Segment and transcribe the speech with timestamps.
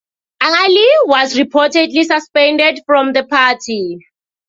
[0.41, 3.99] Allie was reportedly suspended from the party.